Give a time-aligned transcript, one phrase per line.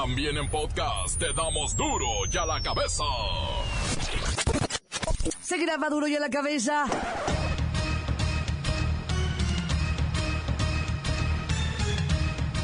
[0.00, 3.02] También en podcast te damos duro y a la cabeza.
[5.42, 6.84] Se graba duro y a la cabeza.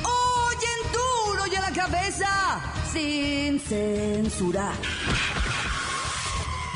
[0.04, 2.60] Oyen duro y a la cabeza.
[2.92, 4.70] Sin censura.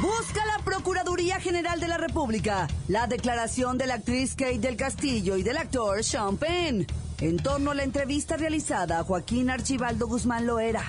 [0.01, 5.37] Busca la Procuraduría General de la República la declaración de la actriz Kate del Castillo
[5.37, 6.85] y del actor Sean Penn
[7.21, 10.85] en torno a la entrevista realizada a Joaquín Archibaldo Guzmán Loera.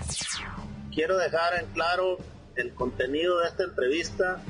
[0.93, 2.17] Quiero dejar en claro
[2.55, 4.41] el contenido de esta entrevista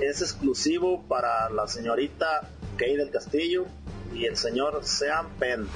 [0.00, 3.66] es exclusivo para la señorita Kay del Castillo
[4.12, 5.68] y el señor Sean Penn.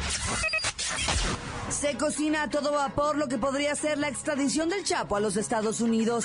[1.70, 5.36] Se cocina a todo vapor lo que podría ser la extradición del Chapo a los
[5.36, 6.24] Estados Unidos.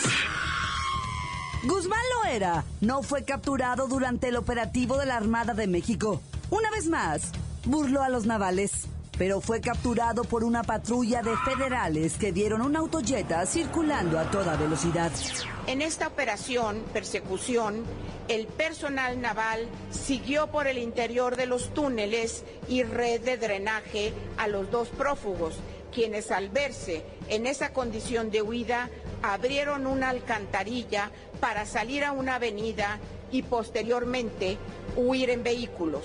[1.66, 6.22] Guzmán Loera no fue capturado durante el operativo de la Armada de México.
[6.50, 7.32] Una vez más,
[7.66, 12.80] burló a los navales pero fue capturado por una patrulla de federales que dieron una
[12.80, 15.12] autoyeta circulando a toda velocidad.
[15.68, 17.84] En esta operación, persecución,
[18.28, 24.48] el personal naval siguió por el interior de los túneles y red de drenaje a
[24.48, 25.56] los dos prófugos,
[25.94, 28.90] quienes al verse en esa condición de huida
[29.22, 33.00] abrieron una alcantarilla para salir a una avenida
[33.32, 34.58] y posteriormente
[34.96, 36.04] huir en vehículos.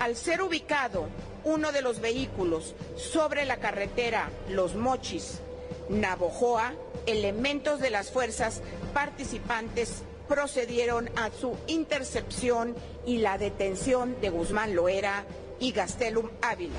[0.00, 1.08] Al ser ubicado
[1.48, 5.40] uno de los vehículos sobre la carretera Los Mochis,
[5.88, 6.74] Navojoa,
[7.06, 8.60] elementos de las fuerzas
[8.92, 15.24] participantes procedieron a su intercepción y la detención de Guzmán Loera
[15.58, 16.78] y Gastelum Ávila.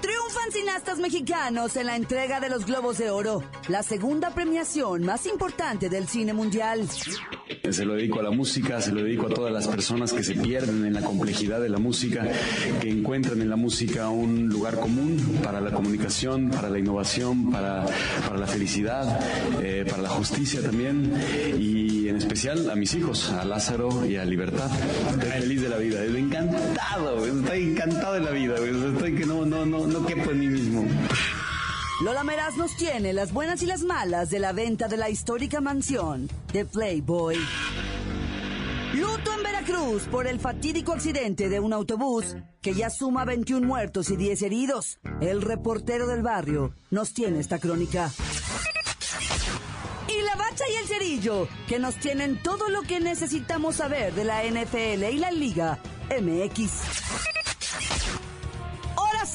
[0.00, 5.26] Triunfan cineastas mexicanos en la entrega de los Globos de Oro, la segunda premiación más
[5.26, 6.88] importante del cine mundial.
[7.70, 10.34] Se lo dedico a la música, se lo dedico a todas las personas que se
[10.34, 12.26] pierden en la complejidad de la música,
[12.80, 17.86] que encuentran en la música un lugar común para la comunicación, para la innovación, para,
[18.26, 19.20] para la felicidad,
[19.62, 21.12] eh, para la justicia también,
[21.56, 24.70] y en especial a mis hijos, a Lázaro y a Libertad.
[25.10, 29.44] Estoy feliz de la vida, estoy encantado, estoy encantado de la vida, estoy que no,
[29.44, 30.84] no, no, no quepo en mí mismo.
[32.02, 35.62] Lola Meraz nos tiene las buenas y las malas de la venta de la histórica
[35.62, 37.38] mansión de Playboy.
[38.92, 44.10] Luto en Veracruz por el fatídico accidente de un autobús que ya suma 21 muertos
[44.10, 44.98] y 10 heridos.
[45.22, 48.10] El reportero del barrio nos tiene esta crónica.
[50.08, 54.24] Y la bacha y el cerillo, que nos tienen todo lo que necesitamos saber de
[54.24, 55.78] la NFL y la Liga
[56.10, 57.35] MX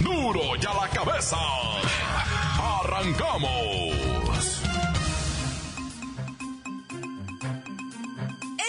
[0.00, 1.36] Duro y a la cabeza.
[2.82, 4.60] Arrancamos.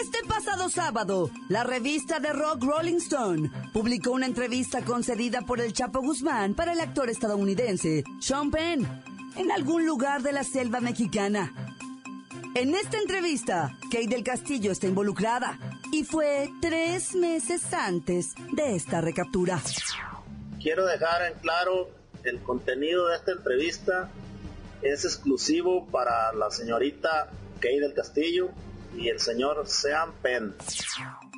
[0.02, 5.74] Este pasado sábado, la revista de rock Rolling Stone publicó una entrevista concedida por el
[5.74, 8.88] Chapo Guzmán para el actor estadounidense Sean Penn
[9.36, 11.53] en algún lugar de la selva mexicana.
[12.53, 15.58] En esta entrevista, Kate del Castillo está involucrada
[15.92, 19.62] y fue tres meses antes de esta recaptura
[20.61, 21.89] quiero dejar en claro
[22.23, 24.09] el contenido de esta entrevista
[24.81, 27.29] es exclusivo para la señorita
[27.59, 28.49] Kay del Castillo
[28.97, 30.55] y el señor Sean Penn.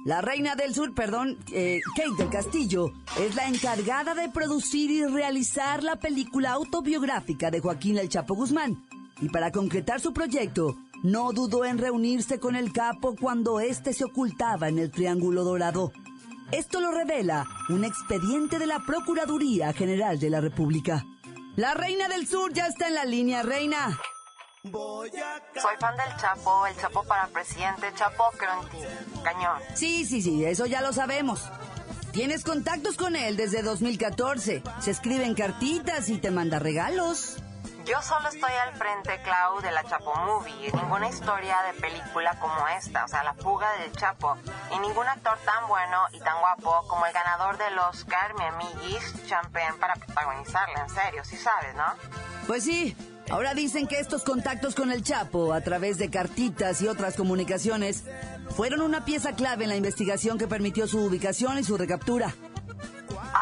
[0.06, 5.06] La reina del sur, perdón, eh, Kate del Castillo, es la encargada de producir y
[5.06, 8.86] realizar la película autobiográfica de Joaquín El Chapo Guzmán.
[9.22, 14.04] Y para concretar su proyecto, no dudó en reunirse con el capo cuando éste se
[14.04, 15.94] ocultaba en el Triángulo Dorado.
[16.54, 21.04] Esto lo revela un expediente de la Procuraduría General de la República.
[21.56, 24.00] La Reina del Sur ya está en la línea, Reina.
[24.62, 25.10] Soy
[25.80, 28.78] fan del Chapo, el Chapo para presidente, Chapo creo en ti.
[29.24, 29.60] Cañón.
[29.74, 31.42] Sí, sí, sí, eso ya lo sabemos.
[32.12, 34.62] Tienes contactos con él desde 2014.
[34.80, 37.38] Se escriben cartitas y te manda regalos.
[37.86, 40.72] Yo solo estoy al frente, Clau, de la Chapo Movie.
[40.72, 44.38] Ninguna historia de película como esta, o sea, la fuga del Chapo.
[44.74, 49.28] Y ningún actor tan bueno y tan guapo como el ganador del Oscar, mi amiguis,
[49.28, 51.84] Champagne, para protagonizarla, en serio, sí sabes, ¿no?
[52.48, 52.96] Pues sí.
[53.30, 58.06] Ahora dicen que estos contactos con el Chapo, a través de cartitas y otras comunicaciones,
[58.56, 62.34] fueron una pieza clave en la investigación que permitió su ubicación y su recaptura.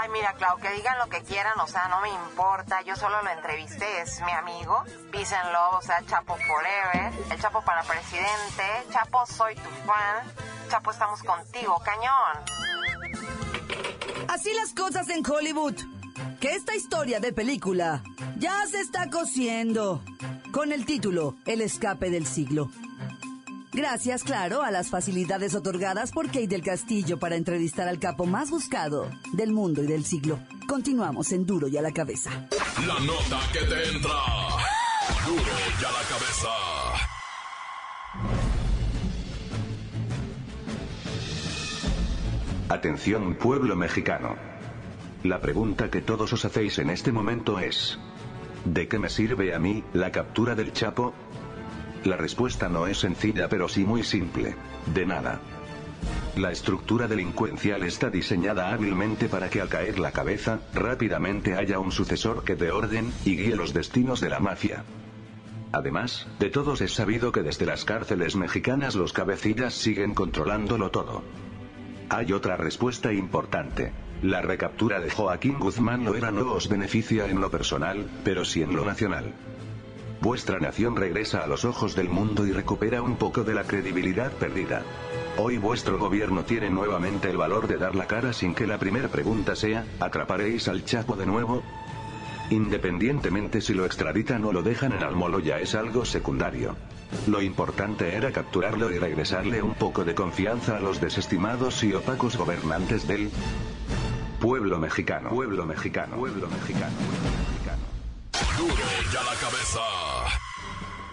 [0.01, 2.81] Ay, mira, Clau, que digan lo que quieran, o sea, no me importa.
[2.81, 4.83] Yo solo lo entrevisté, es mi amigo.
[5.13, 7.13] Love, o sea, Chapo forever.
[7.31, 8.63] El Chapo para presidente.
[8.91, 10.25] Chapo, soy tu fan.
[10.69, 12.43] Chapo, estamos contigo, cañón.
[14.27, 15.75] Así las cosas en Hollywood.
[16.39, 18.01] Que esta historia de película
[18.37, 20.01] ya se está cociendo.
[20.51, 22.71] Con el título El escape del siglo.
[23.73, 28.49] Gracias, claro, a las facilidades otorgadas por Kate del Castillo para entrevistar al capo más
[28.49, 30.39] buscado del mundo y del siglo.
[30.67, 32.31] Continuamos en Duro y a la cabeza.
[32.85, 34.11] La nota que te entra.
[35.25, 35.41] Duro
[35.79, 36.49] y a la cabeza.
[42.67, 44.35] Atención pueblo mexicano.
[45.23, 47.99] La pregunta que todos os hacéis en este momento es,
[48.65, 51.13] ¿de qué me sirve a mí la captura del Chapo?
[52.03, 54.55] La respuesta no es sencilla pero sí muy simple.
[54.93, 55.39] De nada.
[56.35, 61.91] La estructura delincuencial está diseñada hábilmente para que al caer la cabeza, rápidamente haya un
[61.91, 64.83] sucesor que dé orden y guíe los destinos de la mafia.
[65.73, 71.23] Además, de todos es sabido que desde las cárceles mexicanas los cabecillas siguen controlándolo todo.
[72.09, 73.93] Hay otra respuesta importante.
[74.21, 78.75] La recaptura de Joaquín Guzmán Loera no os beneficia en lo personal, pero sí en
[78.75, 79.33] lo nacional.
[80.21, 84.31] Vuestra nación regresa a los ojos del mundo y recupera un poco de la credibilidad
[84.31, 84.83] perdida.
[85.37, 89.07] Hoy vuestro gobierno tiene nuevamente el valor de dar la cara sin que la primera
[89.07, 91.63] pregunta sea, ¿atraparéis al Chapo de nuevo?
[92.51, 96.75] Independientemente si lo extraditan o lo dejan en Almolo ya es algo secundario.
[97.25, 102.37] Lo importante era capturarlo y regresarle un poco de confianza a los desestimados y opacos
[102.37, 103.31] gobernantes del
[104.39, 105.29] pueblo mexicano.
[105.29, 106.17] Pueblo mexicano.
[106.17, 106.93] Pueblo mexicano.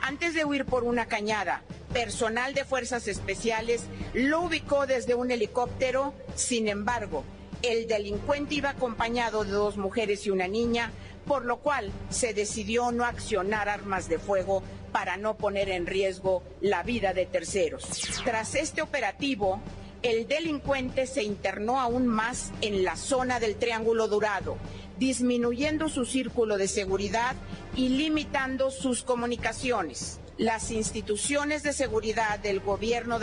[0.02, 1.62] Antes de huir por una cañada,
[1.92, 3.84] personal de fuerzas especiales
[4.14, 6.14] lo ubicó desde un helicóptero.
[6.34, 7.24] Sin embargo,
[7.62, 10.92] el delincuente iba acompañado de dos mujeres y una niña,
[11.26, 14.62] por lo cual se decidió no accionar armas de fuego
[14.92, 17.84] para no poner en riesgo la vida de terceros.
[18.24, 19.60] Tras este operativo,
[20.02, 24.56] el delincuente se internó aún más en la zona del Triángulo Dorado,
[24.98, 27.34] disminuyendo su círculo de seguridad
[27.76, 30.20] y limitando sus comunicaciones.
[30.36, 33.18] Las instituciones de seguridad del gobierno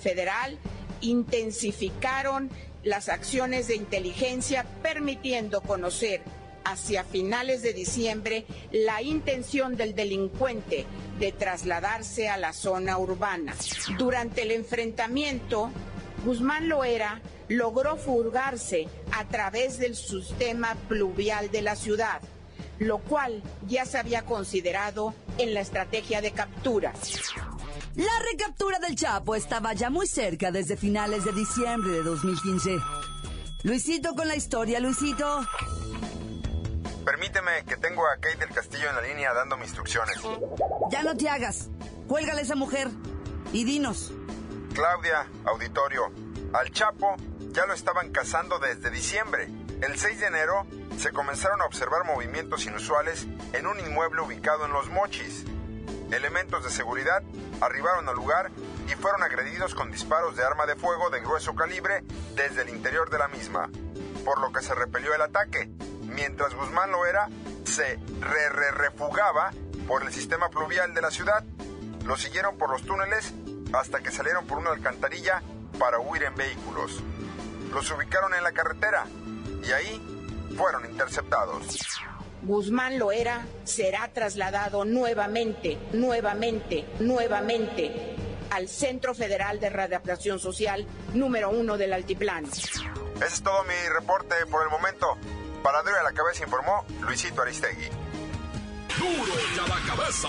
[0.00, 0.58] federal
[1.00, 2.50] intensificaron
[2.82, 6.22] las acciones de inteligencia permitiendo conocer
[6.64, 10.84] hacia finales de diciembre la intención del delincuente
[11.20, 13.54] de trasladarse a la zona urbana.
[13.98, 15.70] Durante el enfrentamiento,
[16.24, 22.20] Guzmán Loera logró furgarse a través del sistema pluvial de la ciudad,
[22.78, 26.92] lo cual ya se había considerado en la estrategia de captura.
[27.94, 32.76] La recaptura del Chapo estaba ya muy cerca desde finales de diciembre de 2015.
[33.62, 35.40] Luisito con la historia, Luisito.
[37.04, 40.16] Permíteme que tengo a Kate del Castillo en la línea dando mis instrucciones.
[40.90, 41.70] Ya no te hagas.
[42.08, 42.88] Cuélgale a esa mujer
[43.52, 44.12] y dinos.
[44.74, 46.12] Claudia, auditorio,
[46.52, 47.16] al Chapo
[47.56, 49.48] ya lo estaban cazando desde diciembre.
[49.80, 50.66] El 6 de enero
[50.98, 55.42] se comenzaron a observar movimientos inusuales en un inmueble ubicado en Los Mochis.
[56.10, 57.22] Elementos de seguridad
[57.62, 58.50] arribaron al lugar
[58.88, 62.04] y fueron agredidos con disparos de arma de fuego de grueso calibre
[62.34, 63.70] desde el interior de la misma,
[64.22, 65.70] por lo que se repelió el ataque,
[66.02, 67.30] mientras Guzmán Loera
[67.64, 69.52] se re -re refugaba
[69.88, 71.42] por el sistema pluvial de la ciudad.
[72.04, 73.32] Lo siguieron por los túneles
[73.72, 75.42] hasta que salieron por una alcantarilla
[75.78, 77.02] para huir en vehículos.
[77.72, 79.06] Los ubicaron en la carretera
[79.66, 80.00] y ahí
[80.56, 81.78] fueron interceptados.
[82.42, 88.16] Guzmán Loera será trasladado nuevamente, nuevamente, nuevamente
[88.50, 92.48] al Centro Federal de Readaptación Social número uno del Altiplano.
[92.48, 95.16] Ese es todo mi reporte por el momento.
[95.62, 97.88] Para Duro a la Cabeza informó Luisito Aristegui.
[98.98, 100.28] Duro y a la cabeza.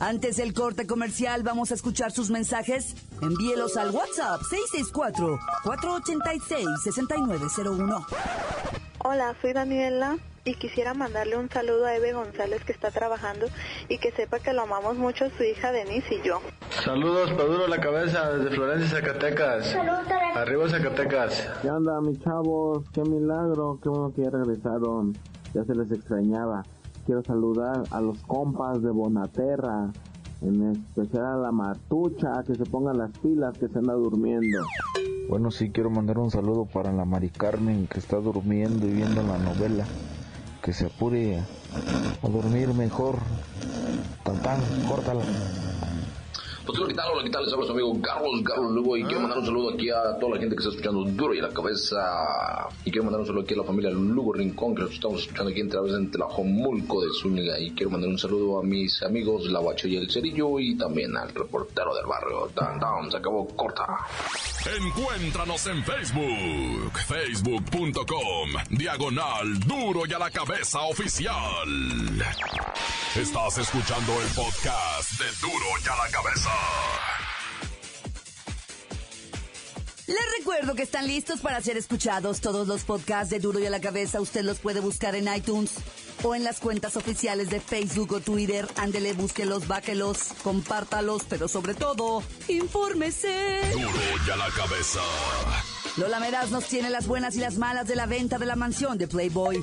[0.00, 2.94] Antes del corte comercial, vamos a escuchar sus mensajes.
[3.20, 4.40] Envíelos al WhatsApp
[5.64, 8.06] 664-486-6901.
[9.00, 13.46] Hola, soy Daniela y quisiera mandarle un saludo a Eve González que está trabajando
[13.88, 16.40] y que sepa que lo amamos mucho su hija Denise y yo.
[16.84, 19.74] Saludos, Paduro la cabeza desde Florencia, Zacatecas.
[20.36, 21.44] Arriba Zacatecas.
[21.60, 22.88] ¿Qué onda, mis chavos?
[22.92, 25.18] Qué milagro, qué bueno que ya regresaron.
[25.54, 26.62] Ya se les extrañaba.
[27.08, 29.90] Quiero saludar a los compas de Bonaterra,
[30.42, 34.58] en especial a la Martucha, que se pongan las pilas, que se anda durmiendo.
[35.26, 39.22] Bueno, sí, quiero mandar un saludo para la Mari Carmen, que está durmiendo y viendo
[39.22, 39.86] la novela.
[40.62, 43.16] Que se apure a dormir mejor.
[44.22, 45.22] Tan tan, córtala.
[46.68, 47.12] Pues ¿qué tal?
[47.14, 47.44] Hola, ¿qué tal?
[47.44, 50.34] Les habla su amigo Carlos, Carlos Lugo y quiero mandar un saludo aquí a toda
[50.34, 51.96] la gente que está escuchando Duro y a la Cabeza.
[52.84, 55.50] Y quiero mandar un saludo aquí a la familia Lugo Rincón que nos estamos escuchando
[55.50, 57.58] aquí en través de Tlajomulco de Zúñiga.
[57.58, 61.16] Y quiero mandar un saludo a mis amigos La Bacho y el Cerillo y también
[61.16, 62.50] al reportero del barrio.
[62.54, 63.86] Dan, dan, se acabó corta.
[64.66, 71.32] Encuéntranos en Facebook, facebook.com, diagonal Duro y a la Cabeza Oficial.
[73.16, 76.57] Estás escuchando el podcast de Duro y a la Cabeza.
[80.06, 82.40] Les recuerdo que están listos para ser escuchados.
[82.40, 85.72] Todos los podcasts de Duro y a la Cabeza usted los puede buscar en iTunes
[86.22, 88.66] o en las cuentas oficiales de Facebook o Twitter.
[88.76, 93.60] Ándele, búsquelos, báquelos, compártalos, pero sobre todo, infórmese.
[93.72, 93.90] Duro
[94.26, 95.00] y a la Cabeza.
[95.98, 98.96] Lola Meraz nos tiene las buenas y las malas de la venta de la mansión
[98.98, 99.60] de Playboy.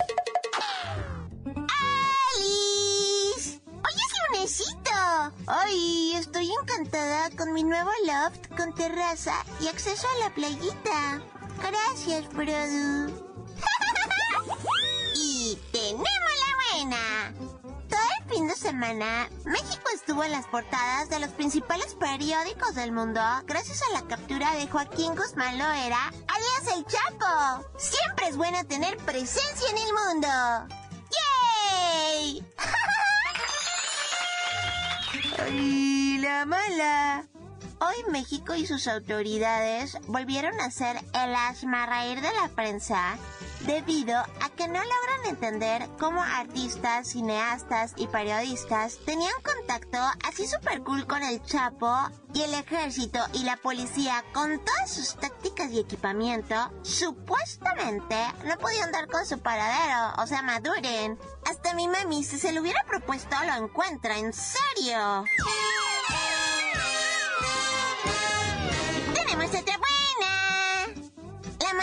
[2.35, 3.59] ¡Alice!
[3.65, 5.33] ¡Oye, Sionecito!
[5.47, 5.94] ¡Ay!
[6.19, 11.21] Estoy encantada con mi nuevo loft con terraza y acceso a la playita.
[11.61, 13.11] Gracias, Produ.
[15.15, 17.33] y tenemos la buena.
[17.89, 22.93] Todo el fin de semana, México estuvo en las portadas de los principales periódicos del
[22.93, 27.65] mundo gracias a la captura de Joaquín Guzmán Loera, alias El Chapo.
[27.77, 30.27] Siempre es bueno tener presencia en el mundo.
[32.07, 32.41] ¡Yay!
[35.37, 37.25] ¡Ay, la mala!
[37.81, 43.17] Hoy México y sus autoridades volvieron a ser el asmarreír de la prensa
[43.65, 50.83] debido a que no logran entender cómo artistas, cineastas y periodistas tenían contacto así super
[50.83, 51.93] cool con el Chapo
[52.33, 58.91] y el ejército y la policía con todas sus tácticas y equipamiento, supuestamente no podían
[58.91, 61.17] dar con su paradero, o sea, maduren.
[61.49, 65.23] Hasta mi mami, si se lo hubiera propuesto, lo encuentra, en serio.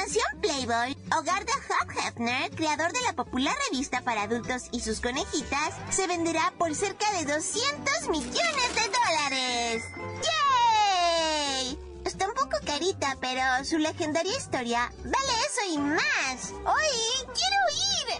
[0.02, 5.00] Mansión Playboy, hogar de Hugh Hefner, creador de la popular revista para adultos y sus
[5.00, 9.84] conejitas, se venderá por cerca de 200 millones de dólares.
[10.26, 11.78] ¡Yay!
[12.04, 16.52] Está un poco carita, pero su legendaria historia vale eso y más.
[16.64, 18.18] ¡Oye, quiero ir!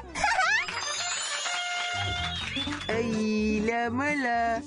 [2.97, 4.63] ¡Ay, la mala!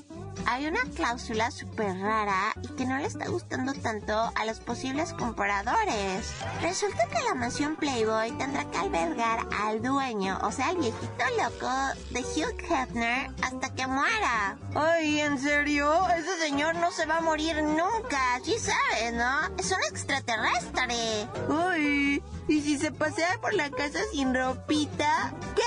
[0.48, 5.12] Hay una cláusula súper rara y que no le está gustando tanto a los posibles
[5.14, 6.32] compradores.
[6.62, 11.70] Resulta que la mansión Playboy tendrá que albergar al dueño, o sea, al viejito loco
[12.12, 14.58] de Hugh Hefner hasta que muera.
[14.76, 16.08] Ay, ¿en serio?
[16.10, 19.56] Ese señor no se va a morir nunca, sí sabes, ¿no?
[19.58, 21.28] Es un extraterrestre.
[21.50, 25.34] Ay, ¿y si se pasea por la casa sin ropita?
[25.56, 25.64] ¡Qué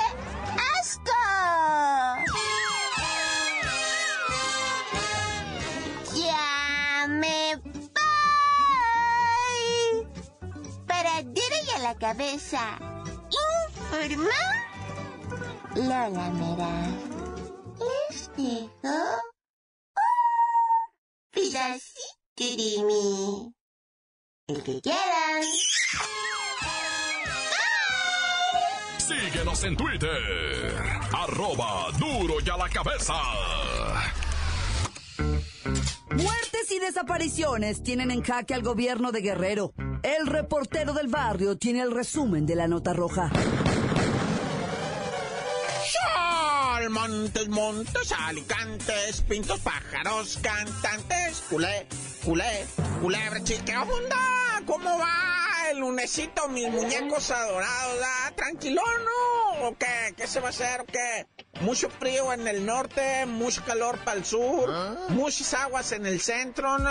[0.80, 2.47] asco!
[11.88, 12.78] La cabeza.
[13.30, 13.98] Informa
[18.36, 19.20] dejo un
[21.30, 23.54] pedacito de mí.
[24.48, 25.42] El que quieran.
[28.98, 31.00] Síguenos en Twitter.
[31.12, 33.14] Arroba Duro y a la Cabeza.
[36.10, 39.74] Muertes y desapariciones tienen en jaque al gobierno de Guerrero.
[40.02, 43.30] El reportero del barrio tiene el resumen de la nota roja.
[45.92, 51.86] Sol, montes, montes, alicantes, pintos, pájaros, cantantes, culé,
[52.24, 52.66] culé,
[53.02, 57.98] culebra, chica, onda, ¿cómo va el lunesito, mis muñecos adorados?
[58.34, 59.37] ¿Tranquilo no?
[59.60, 60.14] ¿O qué?
[60.16, 61.26] ¿Qué se va a hacer o qué?
[61.62, 64.70] Mucho frío en el norte, mucho calor para el sur,
[65.08, 66.78] muchas aguas en el centro.
[66.78, 66.90] No,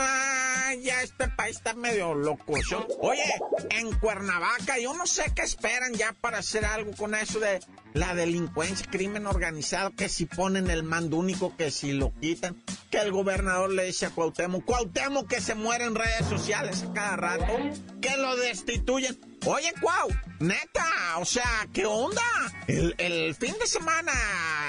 [0.81, 2.53] ya este país está medio loco.
[2.99, 3.23] Oye,
[3.69, 7.61] en Cuernavaca, yo no sé qué esperan ya para hacer algo con eso de
[7.93, 12.97] la delincuencia, crimen organizado, que si ponen el mando único, que si lo quitan, que
[12.97, 17.15] el gobernador le dice a Cuauhtémoc, Cuauhtémoc que se muere en redes sociales a cada
[17.15, 17.53] rato,
[18.01, 19.17] que lo destituyen.
[19.45, 22.21] Oye, Cuau, neta, o sea, ¿qué onda?
[22.67, 24.11] El, el fin de semana,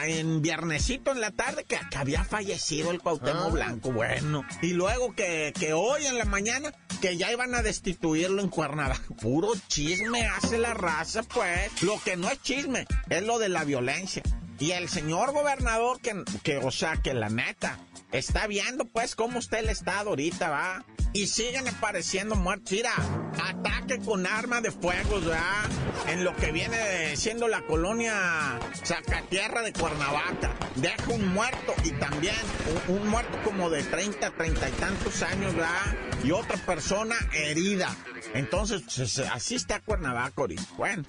[0.05, 4.45] en viernesito en la tarde, que, que había fallecido el Cuauhtémoc Blanco, bueno.
[4.63, 9.03] Y luego que, que hoy en la mañana, que ya iban a destituirlo en Cuernavaca.
[9.21, 11.83] Puro chisme hace la raza, pues.
[11.83, 14.23] Lo que no es chisme, es lo de la violencia.
[14.61, 17.79] Y el señor gobernador, que, que o sea, que la neta,
[18.13, 20.85] está viendo, pues, cómo está el estado ahorita, va.
[21.13, 22.73] Y siguen apareciendo muertos.
[22.73, 22.93] Mira,
[23.43, 25.65] ataque con arma de fuego, ¿verdad?
[26.09, 30.55] En lo que viene siendo la colonia Zacatierra de Cuernavaca.
[30.77, 32.37] Deja un muerto y también
[32.89, 35.97] un, muerto como de 30, 30 y tantos años, ¿verdad?
[36.23, 37.95] Y otra persona herida.
[38.35, 40.43] Entonces, así está Cuernavaca
[40.77, 41.05] Bueno.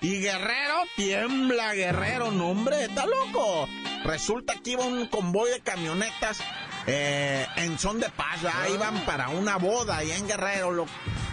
[0.00, 3.68] Y Guerrero, tiembla Guerrero, no hombre, está loco.
[4.04, 6.40] Resulta que iba un convoy de camionetas
[6.86, 8.68] eh, en son de paz, ah.
[8.68, 10.86] iban para una boda ahí en Guerrero,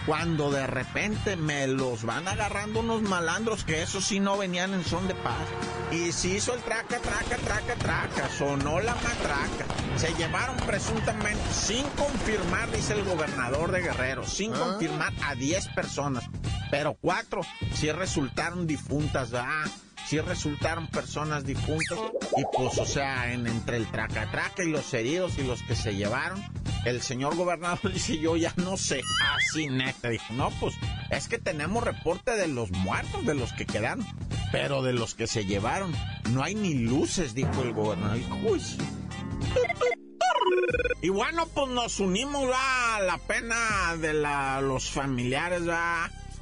[0.06, 4.84] cuando de repente me los van agarrando unos malandros que eso sí no venían en
[4.84, 5.40] son de paz.
[5.90, 9.66] Y se hizo el traca, traca, traca, traca, sonó la matraca.
[9.96, 14.58] Se llevaron presuntamente, sin confirmar, dice el gobernador de Guerrero, sin ah.
[14.58, 16.24] confirmar a 10 personas,
[16.70, 17.40] pero cuatro
[17.74, 19.66] sí resultaron difuntas, ¿verdad?
[20.10, 21.96] Sí resultaron personas difuntas
[22.36, 25.94] y pues, o sea, en, entre el traca-traca y los heridos y los que se
[25.94, 26.42] llevaron,
[26.84, 29.02] el señor gobernador dice, yo ya no sé,
[29.36, 30.74] así neta, dijo, no, pues
[31.10, 34.04] es que tenemos reporte de los muertos, de los que quedaron,
[34.50, 35.94] pero de los que se llevaron,
[36.30, 38.18] no hay ni luces, dijo el gobernador.
[41.02, 45.62] Y bueno, pues nos unimos a la pena de la, los familiares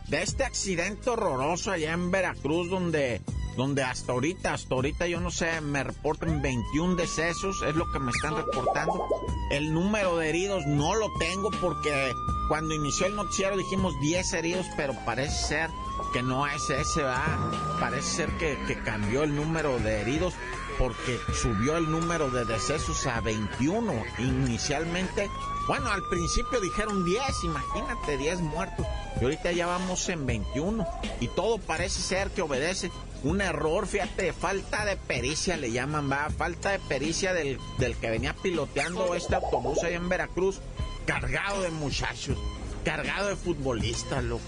[0.09, 3.21] de este accidente horroroso allá en Veracruz donde
[3.59, 7.99] donde hasta ahorita, hasta ahorita yo no sé, me reportan 21 decesos, es lo que
[7.99, 9.09] me están reportando.
[9.51, 12.13] El número de heridos no lo tengo porque
[12.49, 15.71] cuando inició el noticiero dijimos 10 heridos, pero parece ser
[16.13, 17.51] que no es ese, ¿verdad?
[17.81, 20.35] Parece ser que, que cambió el número de heridos
[20.79, 23.93] porque subió el número de decesos a 21.
[24.19, 25.29] Inicialmente,
[25.67, 28.87] bueno, al principio dijeron 10, imagínate, 10 muertos.
[29.21, 30.87] Y ahorita ya vamos en 21.
[31.21, 32.93] Y todo parece ser que obedece
[33.25, 38.11] un error, fíjate, falta de pericia le llaman, va, falta de pericia del, del que
[38.11, 40.61] venía piloteando este autobús ahí en Veracruz,
[41.07, 42.39] cargado de muchachos,
[42.85, 44.45] cargado de futbolistas, loco.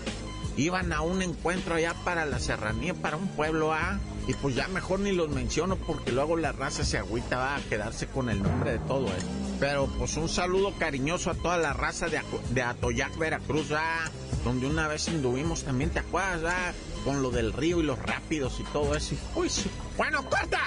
[0.57, 3.99] Iban a un encuentro allá para la serranía, para un pueblo A,
[4.31, 7.61] y pues ya mejor ni los menciono porque luego la raza se agüita, va a
[7.63, 9.29] quedarse con el nombre de todo esto.
[9.59, 12.21] Pero pues un saludo cariñoso a toda la raza de,
[12.51, 14.09] de Atoyac, Veracruz, ah,
[14.45, 16.55] donde una vez anduvimos también, ¿te acuerdas?
[16.57, 16.73] Ah?
[17.05, 19.17] con lo del río y los rápidos y todo eso.
[19.35, 19.51] Uy,
[19.97, 20.61] Bueno, corta.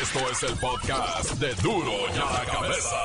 [0.00, 2.96] Esto es el podcast de Duro y a la cabeza.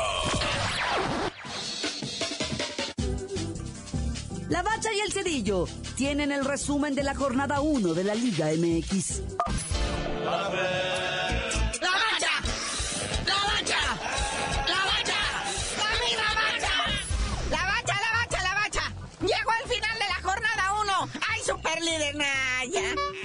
[4.50, 8.48] La Bacha y el Cerillo tienen el resumen de la jornada 1 de la Liga
[8.48, 9.22] MX.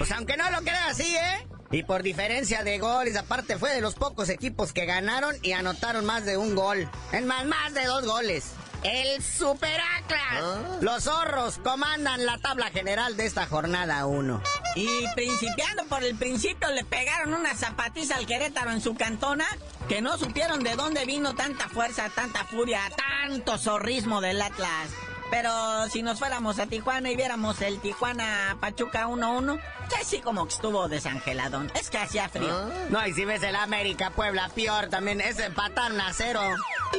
[0.03, 1.47] Pues aunque no lo creas así, ¿eh?
[1.71, 6.03] Y por diferencia de goles, aparte fue de los pocos equipos que ganaron y anotaron
[6.03, 6.89] más de un gol.
[7.13, 8.51] En más, más de dos goles.
[8.83, 10.77] El Super ¿Ah?
[10.81, 14.41] Los zorros comandan la tabla general de esta jornada 1.
[14.75, 19.45] Y principiando por el principio le pegaron una zapatiza al Querétaro en su cantona
[19.87, 24.89] que no supieron de dónde vino tanta fuerza, tanta furia, tanto zorrismo del Atlas.
[25.33, 30.45] Pero si nos fuéramos a Tijuana y viéramos el Tijuana Pachuca 1-1, ya sí como
[30.45, 31.71] que estuvo desangeladón.
[31.73, 32.55] Es que hacía frío.
[32.55, 32.69] Ah.
[32.91, 36.39] No, y si ves el América Puebla, peor también, es empataron a cero.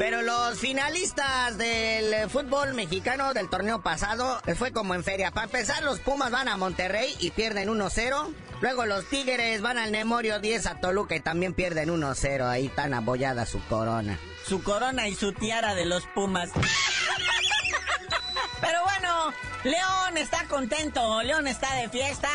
[0.00, 5.30] Pero los finalistas del fútbol mexicano del torneo pasado fue como en feria.
[5.30, 8.34] Para empezar, los Pumas van a Monterrey y pierden 1-0.
[8.60, 12.48] Luego los Tigres van al Memorio 10 a Toluca y también pierden 1-0.
[12.48, 14.18] Ahí tan abollada su corona.
[14.44, 16.50] Su corona y su tiara de los Pumas.
[18.64, 22.30] Pero bueno, León está contento, León está de fiesta.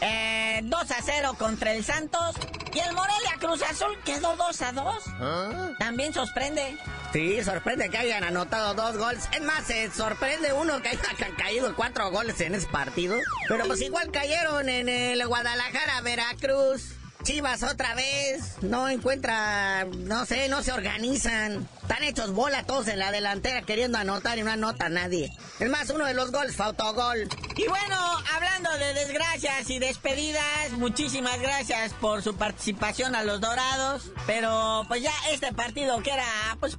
[0.00, 2.34] Eh, 2 a 0 contra el Santos.
[2.74, 5.04] Y el Morelia Cruz Azul quedó 2 a 2.
[5.20, 5.70] ¿Ah?
[5.78, 6.76] También sorprende.
[7.12, 9.28] Sí, sorprende que hayan anotado dos goles.
[9.32, 13.16] Es más, se sorprende uno que hayan caído cuatro goles en ese partido.
[13.48, 16.99] Pero pues igual cayeron en el Guadalajara, Veracruz.
[17.22, 21.68] Chivas otra vez, no encuentra, no sé, no se organizan.
[21.82, 25.30] Están hechos bola todos en la delantera queriendo anotar y no anota nadie.
[25.58, 27.28] Es más, uno de los goles fue autogol.
[27.56, 27.96] Y bueno,
[28.34, 34.10] hablando de desgracias y despedidas, muchísimas gracias por su participación a los Dorados.
[34.26, 36.24] Pero pues ya este partido que era
[36.58, 36.78] pues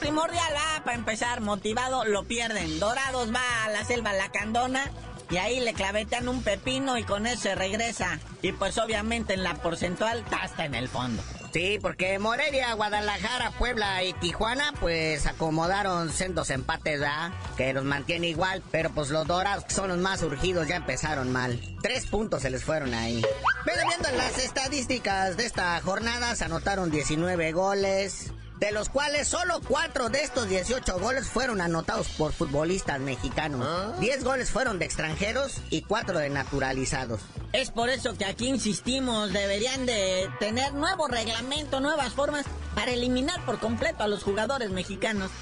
[0.00, 0.82] primordial, ¿ah?
[0.84, 2.80] para empezar, motivado, lo pierden.
[2.80, 4.90] Dorados va a la selva La Candona
[5.32, 8.20] y ahí le clavetean un pepino y con eso se regresa.
[8.42, 11.22] Y pues obviamente en la porcentual está en el fondo.
[11.54, 17.32] Sí, porque Morelia, Guadalajara, Puebla y Tijuana, pues acomodaron sendos empates, ¿verdad?
[17.56, 21.60] Que los mantiene igual, pero pues los dorados, son los más urgidos, ya empezaron mal.
[21.82, 23.22] Tres puntos se les fueron ahí.
[23.64, 28.32] Pero viendo las estadísticas de esta jornada, se anotaron 19 goles.
[28.62, 33.98] De los cuales solo 4 de estos 18 goles fueron anotados por futbolistas mexicanos.
[33.98, 37.20] 10 goles fueron de extranjeros y 4 de naturalizados.
[37.52, 42.46] Es por eso que aquí insistimos, deberían de tener nuevo reglamento, nuevas formas
[42.76, 45.32] para eliminar por completo a los jugadores mexicanos.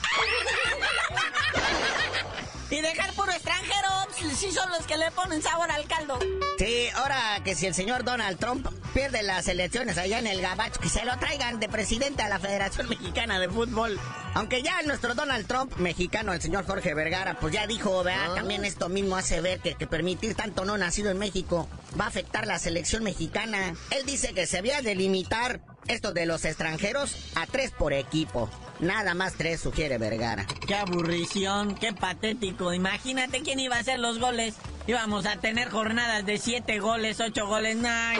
[4.36, 6.18] Si son los que le ponen sabor al caldo.
[6.58, 10.80] Sí, ahora que si el señor Donald Trump pierde las elecciones allá en el Gabacho,
[10.80, 13.98] que se lo traigan de presidente a la Federación Mexicana de Fútbol.
[14.34, 18.34] Aunque ya nuestro Donald Trump mexicano, el señor Jorge Vergara, pues ya dijo, vea, Ah.
[18.34, 22.08] también esto mismo hace ver que, que permitir tanto no nacido en México va a
[22.08, 23.74] afectar la selección mexicana.
[23.90, 28.50] Él dice que se había de limitar esto de los extranjeros a tres por equipo.
[28.80, 30.46] Nada más tres, sugiere Vergara.
[30.66, 32.72] Qué aburrición, qué patético.
[32.72, 34.54] Imagínate quién iba a hacer los goles.
[34.86, 38.18] Íbamos a tener jornadas de siete goles, ocho goles, nada.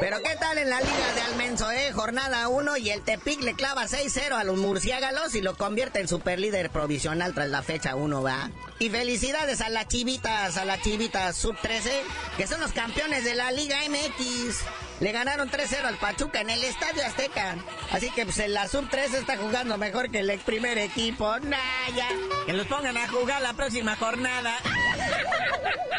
[0.00, 1.92] Pero ¿qué tal en la Liga de Almenso, eh?
[1.92, 6.08] Jornada 1 y el Tepic le clava 6-0 a los murciélagos y lo convierte en
[6.08, 8.50] superlíder provisional tras la fecha 1, va.
[8.78, 11.90] Y felicidades a las chivitas, a las chivitas sub-13,
[12.36, 14.85] que son los campeones de la Liga MX.
[15.00, 17.56] Le ganaron 3-0 al Pachuca en el Estadio Azteca.
[17.92, 21.38] Así que pues en la sub-13 está jugando mejor que el ex primer equipo.
[21.40, 21.56] Nah,
[21.94, 22.08] ya.
[22.46, 24.54] Que los pongan a jugar la próxima jornada.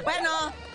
[0.03, 0.29] bueno,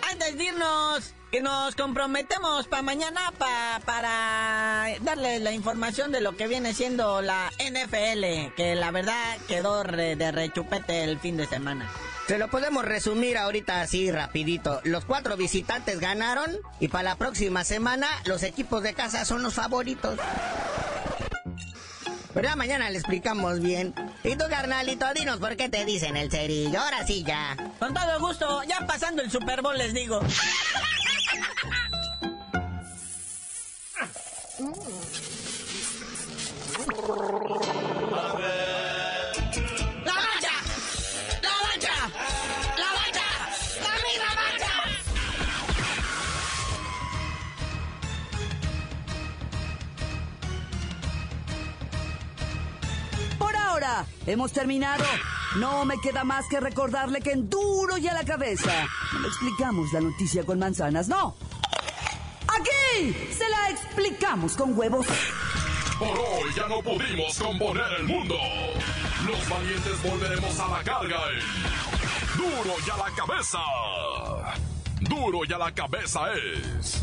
[0.09, 6.37] antes de irnos, que nos comprometemos para mañana pa- para darles la información de lo
[6.37, 11.47] que viene siendo la NFL, que la verdad quedó re- de rechupete el fin de
[11.47, 11.89] semana.
[12.27, 14.79] Se lo podemos resumir ahorita así rapidito.
[14.85, 19.53] Los cuatro visitantes ganaron y para la próxima semana los equipos de casa son los
[19.55, 20.17] favoritos.
[22.33, 23.93] Pero ya mañana le explicamos bien.
[24.23, 26.79] Y tú, carnalito, dinos por qué te dicen el cerillo.
[26.79, 27.55] Ahora sí ya.
[27.77, 30.21] Con todo gusto, ya pasando el Super Bowl les digo.
[54.25, 55.03] Hemos terminado.
[55.57, 58.71] No me queda más que recordarle que en duro y a la cabeza
[59.13, 61.35] no le explicamos la noticia con manzanas, no.
[62.47, 65.07] Aquí se la explicamos con huevos.
[65.99, 68.35] Por hoy ya no pudimos componer el mundo.
[69.27, 73.59] Los valientes volveremos a la carga en Duro y a la cabeza.
[75.01, 77.02] Duro y a la cabeza es